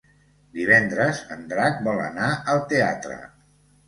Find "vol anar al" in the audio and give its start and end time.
1.87-2.63